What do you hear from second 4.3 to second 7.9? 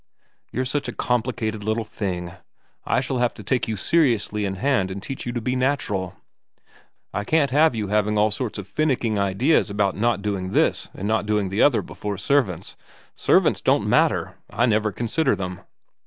in hand and teach you to be natural. I can't have you